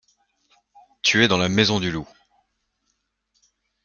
[1.03, 2.09] Tu es dans la maison du loup.